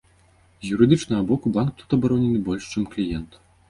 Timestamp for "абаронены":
2.01-2.45